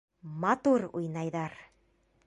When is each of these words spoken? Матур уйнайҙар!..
Матур 0.45 0.87
уйнайҙар!.. 1.01 1.57